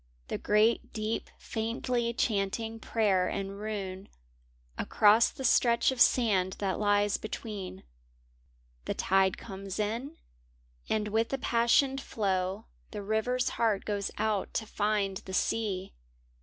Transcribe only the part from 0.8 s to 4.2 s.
deep faintly chanting prayer and rune